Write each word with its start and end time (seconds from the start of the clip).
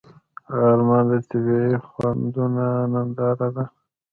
غرمه 0.53 0.99
د 1.09 1.11
طبیعي 1.29 1.75
خوندونو 1.87 2.65
ننداره 2.93 3.49
ده 3.55 3.63